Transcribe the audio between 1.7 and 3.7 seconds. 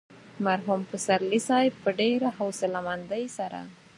په ډېره حوصله مندۍ سره.